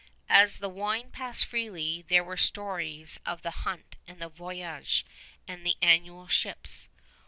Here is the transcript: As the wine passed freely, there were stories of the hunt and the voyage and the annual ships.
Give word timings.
As 0.29 0.57
the 0.57 0.67
wine 0.67 1.11
passed 1.11 1.45
freely, 1.45 2.03
there 2.07 2.23
were 2.23 2.35
stories 2.35 3.19
of 3.23 3.43
the 3.43 3.51
hunt 3.51 3.97
and 4.07 4.19
the 4.19 4.29
voyage 4.29 5.05
and 5.47 5.63
the 5.63 5.77
annual 5.79 6.25
ships. 6.27 6.89